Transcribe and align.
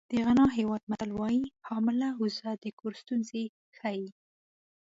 د 0.09 0.13
غانا 0.25 0.45
هېواد 0.57 0.81
متل 0.91 1.11
وایي 1.19 1.43
حامله 1.67 2.07
اوزه 2.19 2.49
د 2.63 2.65
کور 2.79 2.93
ستونزې 3.01 3.43
ښیي. 3.77 4.05